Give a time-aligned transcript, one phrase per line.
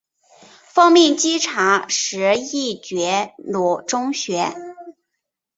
[0.73, 4.51] 奉命稽查右翼觉罗宗学。